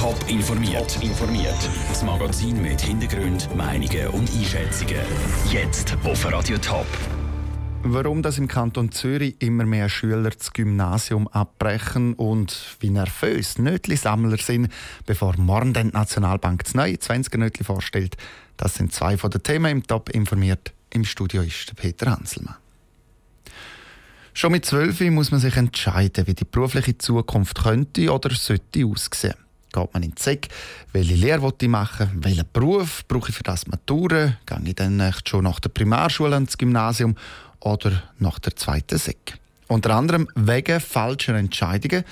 [0.00, 0.98] Top informiert.
[1.02, 1.68] informiert.
[1.90, 4.96] Das Magazin mit Hintergrund, Meinungen und Einschätzungen.
[5.52, 6.86] Jetzt auf Radio Top.
[7.82, 14.38] Warum das im Kanton Zürich immer mehr Schüler das Gymnasium abbrechen und wie nervös Nötli-Sammler
[14.38, 14.72] sind,
[15.04, 18.16] bevor morgen die Nationalbank das neue 20er Nötli vorstellt,
[18.56, 20.72] das sind zwei von den Themen im Top informiert.
[20.88, 22.56] Im Studio ist Peter Hanselmann.
[24.32, 29.34] Schon mit 12 muss man sich entscheiden, wie die berufliche Zukunft könnte oder sollte aussehen.
[29.72, 30.48] Geht man in die SEC,
[30.92, 35.44] welche Lehre ich machen, welchen Beruf brauche ich für das Matura, gehe ich dann schon
[35.44, 37.14] nach der Primarschule ins Gymnasium
[37.60, 39.38] oder nach der zweiten SEC.
[39.68, 42.04] Unter anderem wegen falscher Entscheidungen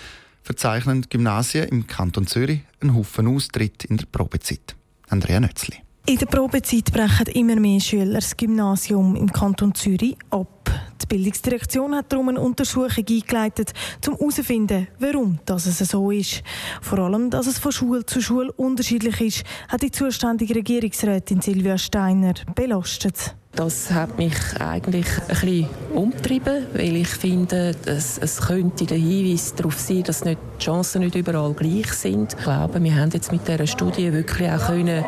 [0.42, 4.77] verzeichnen Gymnasien im Kanton Zürich einen Haufen Austritt in der Probezeit.
[5.09, 5.77] Andrea Nötzli.
[6.06, 10.58] In der Probezeit brechen immer mehr Schüler das Gymnasium im Kanton Zürich ab.
[11.02, 13.73] Die Bildungsdirektion hat darum eine Untersuchung eingeleitet,
[14.06, 16.43] um herauszufinden, warum das so ist.
[16.83, 21.78] Vor allem, dass es von Schule zu Schule unterschiedlich ist, hat die zuständige Regierungsrätin Silvia
[21.78, 23.38] Steiner belastet.
[23.59, 29.53] Das hat mich eigentlich ein bisschen umgetrieben, weil ich finde, dass es könnte der Hinweis
[29.53, 32.34] darauf sein, dass nicht die Chancen nicht überall gleich sind.
[32.39, 35.05] Ich glaube, wir haben jetzt mit dieser Studie wirklich auch können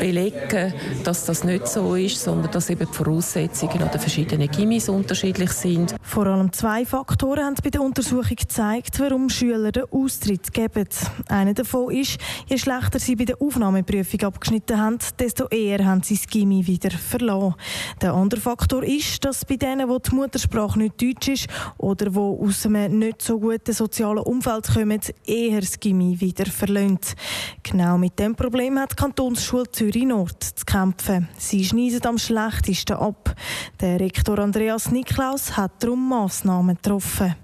[0.00, 4.88] belegen, dass das nicht so ist, sondern dass eben die Voraussetzungen an den verschiedenen Gimmis
[4.88, 5.94] unterschiedlich sind.
[6.12, 10.86] Vor allem zwei Faktoren haben bei der Untersuchung gezeigt, warum Schüler den Austritt geben.
[11.26, 16.16] Einer davon ist, je schlechter sie bei der Aufnahmeprüfung abgeschnitten haben, desto eher haben sie
[16.16, 17.54] das Gimmi wieder verloren.
[18.02, 21.46] Der andere Faktor ist, dass bei denen, wo die Muttersprache nicht Deutsch ist
[21.78, 27.14] oder wo aus einem nicht so guten sozialen Umfeld kommen, eher das Gimmi wieder verlöhnt.
[27.62, 31.30] Genau mit dem Problem hat die Kantonsschule Zürich Nord zu kämpfen.
[31.38, 33.34] Sie schneidet am schlechtesten ab.
[33.80, 37.34] Der Rektor Andreas Niklaus hat darum Massnahmen getroffen.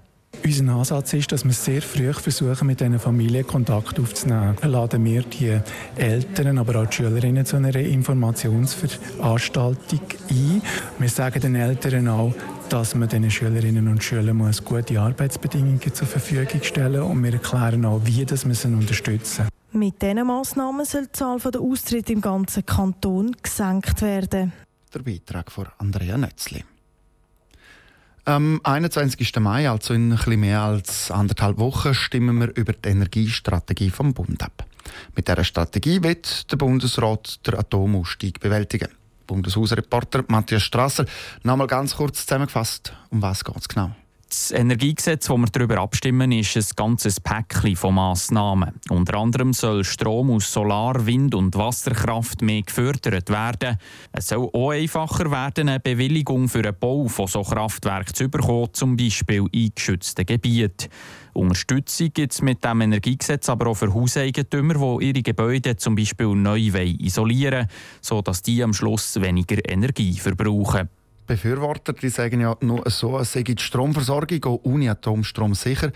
[0.45, 4.55] Unser Ansatz ist, dass wir sehr früh versuchen, mit diesen Familien Kontakt aufzunehmen.
[4.63, 5.59] Laden wir die
[5.95, 10.61] Eltern, aber auch die Schülerinnen zu einer Informationsveranstaltung ein.
[10.97, 12.33] Wir sagen den Eltern auch,
[12.69, 17.11] dass man den Schülerinnen und Schülern muss gute Arbeitsbedingungen zur Verfügung stellen muss.
[17.11, 19.49] Und wir erklären auch, wie das wir sie unterstützen.
[19.71, 24.53] Mit diesen Massnahmen soll die Zahl der Austritte im ganzen Kanton gesenkt werden.
[24.93, 26.63] Der Beitrag von Andrea Nötzli.
[28.29, 29.39] Am 21.
[29.39, 34.43] Mai, also in etwas mehr als anderthalb Wochen, stimmen wir über die Energiestrategie vom Bund
[34.43, 34.67] ab.
[35.15, 38.89] Mit dieser Strategie wird der Bundesrat den Atomausstieg bewältigen.
[39.25, 41.07] Bundeshausreporter Matthias Strasser,
[41.41, 43.95] nochmal ganz kurz zusammengefasst, um was geht es genau?
[44.29, 48.79] Das Energiegesetz, das wir darüber abstimmen, ist ein ganzes Päckchen von Massnahmen.
[48.89, 53.77] Unter anderem soll Strom aus Solar-, Wind- und Wasserkraft mehr gefördert werden.
[54.11, 58.69] Es soll auch einfacher werden, eine Bewilligung für den Bau von so Kraftwerken zu bekommen,
[58.71, 60.89] zum Beispiel in geschützten Gebieten.
[61.33, 66.35] Unterstützung gibt es mit dem Energiegesetz aber auch für Hauseigentümer, die ihre Gebäude zum Beispiel
[66.35, 67.67] neu isolieren wollen,
[68.01, 70.89] sodass die am Schluss weniger Energie verbrauchen.
[71.29, 75.91] Befürworter die sagen ja nur so, sei die Stromversorgung auch ohne Atomstrom sicher.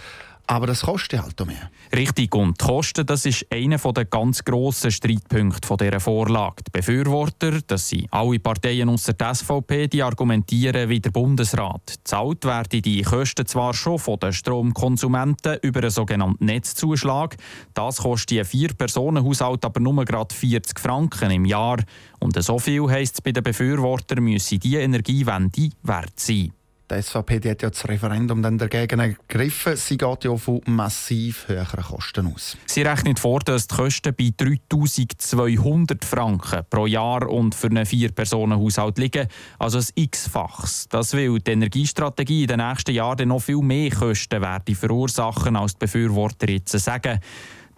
[0.46, 1.72] Aber das kostet halt auch mehr.
[1.96, 6.64] Richtig, und die Kosten, das ist einer der ganz grossen Streitpunkte dieser Vorlage.
[6.68, 11.96] Die Befürworter, das sind alle Parteien außer der SVP, die argumentieren wie der Bundesrat.
[12.04, 17.38] Zahlt werden die Kosten zwar schon von den Stromkonsumenten über einen sogenannten Netzzuschlag.
[17.74, 21.78] Das kostet ein Vier-Personen-Haushalt aber nur gerade 40 Franken im Jahr.
[22.20, 26.52] Und so viel heisst es bei den Befürwortern, müsse diese Energiewende wert sein.
[26.94, 29.76] Die SVP die hat ja das Referendum dann dagegen ergriffen.
[29.76, 32.56] Sie geht ja von massiv höheren Kosten aus.
[32.68, 39.00] Sie rechnet vor, dass die Kosten bei 3200 Franken pro Jahr und für einen Vier-Personen-Haushalt
[39.00, 39.28] liegen.
[39.58, 40.88] Also ein X-Fachs.
[40.90, 45.74] Das will die Energiestrategie in den nächsten Jahren noch viel mehr Kosten werden verursachen, als
[45.74, 47.20] die Befürworter jetzt sagen.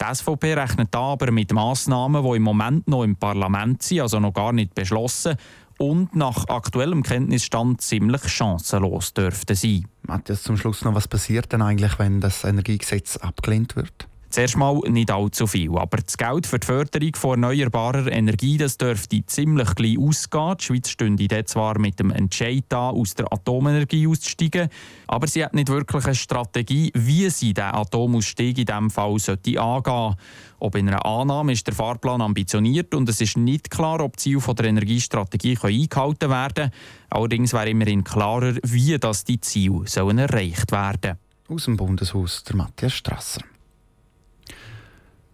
[0.01, 4.33] Die SVP rechnet aber mit Massnahmen, die im Moment noch im Parlament sind, also noch
[4.33, 5.37] gar nicht beschlossen
[5.77, 9.87] und nach aktuellem Kenntnisstand ziemlich chancenlos dürften sein.
[10.03, 14.07] Matthias, zum Schluss noch, was passiert denn eigentlich, wenn das Energiegesetz abgelehnt wird?
[14.35, 18.77] Zuerst mal nicht allzu viel, aber das Geld für die Förderung von erneuerbarer Energie das
[18.77, 20.57] dürfte ziemlich gleich ausgehen.
[20.57, 24.67] Die Schweiz stünde dort zwar mit dem Entscheid da, aus der Atomenergie auszusteigen,
[25.07, 29.57] aber sie hat nicht wirklich eine Strategie, wie sie den Atomausstieg in diesem Fall sollte
[29.57, 30.15] angehen
[30.59, 34.37] Ob in einer Annahme ist der Fahrplan ambitioniert und es ist nicht klar, ob die
[34.37, 36.71] Ziele der Energiestrategie eingehalten werden können.
[37.09, 42.57] Allerdings wäre immerhin klarer, wie das die Ziele sollen erreicht werden Aus dem Bundeshaus der
[42.57, 43.39] Matthias Strasser.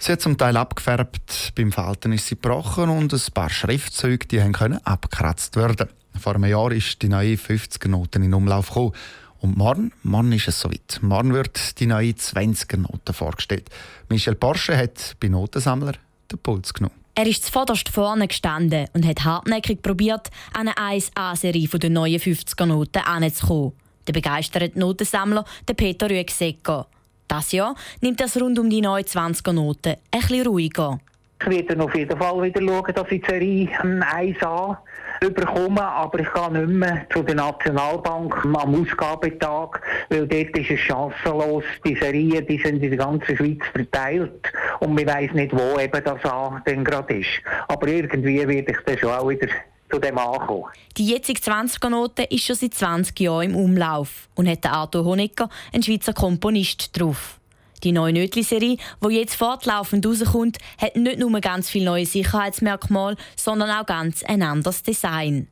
[0.04, 4.40] Sie hat zum Teil abgefärbt, beim Falten ist sie gebrochen und ein paar Schriftzeuge die
[4.52, 5.90] können abgekratzt werden.
[6.20, 8.94] Vor einem Jahr ist die neue 50er-Note in Umlauf gekommen.
[9.42, 10.98] Und morgen, morgen ist es soweit.
[11.04, 13.70] Morgen wird die neue 20er-Note vorgestellt.
[14.10, 15.94] Michel Porsche hat bei Notensammler
[16.32, 16.96] den Puls genommen.
[17.14, 23.04] Er ist zuvorderst vorne gestanden und hat hartnäckig probiert, an eine 1A-Serie der neuen 50er-Noten
[23.04, 23.74] anzukommen.
[24.08, 26.88] Der begeisterte Notensammler, der Peter Rüegsecker.
[27.32, 31.00] Das Jahr nimmt das rund um die neuen 20er-Noten ein bisschen ruhiger.
[31.40, 34.78] Ich werde auf jeden Fall wieder schauen, dass ich die Serie 1A
[35.22, 39.80] überkomme, aber ich gehe nicht mehr zu der Nationalbank am Ausgabetag,
[40.10, 41.64] weil dort ist es chancenlos.
[41.86, 44.52] Die Serien die sind in der ganzen Schweiz verteilt
[44.82, 47.30] und man weiß nicht, wo eben das A gerade ist.
[47.70, 49.48] Aber irgendwie werde ich dann schon auch wieder
[49.92, 50.66] zu dem ankommen.
[50.98, 55.84] Die jetzige 20er-Note ist schon seit 20 Jahren im Umlauf und hat Arthur Honecker, ein
[55.84, 57.40] Schweizer Komponist, drauf.
[57.84, 63.72] Die neue Nötli-Serie, die jetzt fortlaufend rauskommt, hat nicht nur ganz viele neue Sicherheitsmerkmale, sondern
[63.72, 65.48] auch ganz ein anderes Design.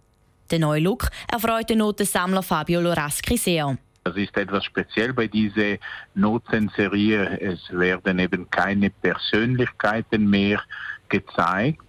[0.51, 3.77] Der neue Look erfreut den Notensammler Fabio Loraschi sehr.
[4.03, 5.77] Das ist etwas speziell bei dieser
[6.15, 7.39] Notenserie.
[7.39, 10.61] Es werden eben keine Persönlichkeiten mehr
[11.09, 11.88] gezeigt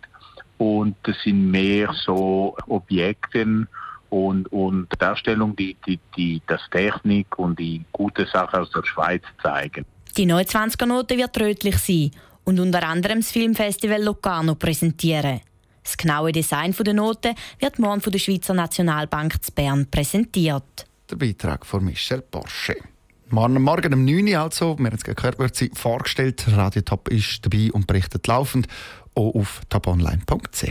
[0.60, 3.66] und es sind mehr so Objekte
[4.10, 9.22] und, und Darstellungen, die, die, die das Technik und die gute Sache aus der Schweiz
[9.42, 9.86] zeigen.
[10.18, 12.10] Die neue 20er-Note wird rötlich sein
[12.44, 15.40] und unter anderem das Filmfestival Locarno präsentieren.
[15.82, 20.86] Das genaue Design der Note wird morgen von der Schweizer Nationalbank zu Bern präsentiert.
[21.10, 22.76] Der Beitrag von Michel Porsche.
[23.32, 26.44] Morgen, morgen um 9 Uhr also, wir haben es gehört, wird sie vorgestellt.
[26.48, 28.66] Radio Top ist dabei und berichtet laufend
[29.14, 30.66] auch auf toponline.ch.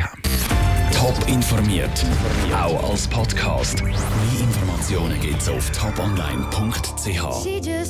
[0.91, 2.05] Top informiert,
[2.53, 3.81] auch als Podcast.
[3.81, 3.93] Mehr
[4.41, 7.69] Informationen gibt es auf toponline.ch.